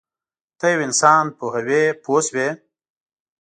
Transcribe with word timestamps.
ته 0.59 0.65
یو 0.73 0.79
انسان 0.87 1.25
پوهوې 1.37 1.83
پوه 2.03 2.19
شوې!. 2.27 2.47